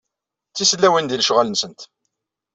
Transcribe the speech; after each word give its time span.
D 0.51 0.53
tisellawin 0.55 1.05
di 1.07 1.17
lecɣal-nsent. 1.17 1.81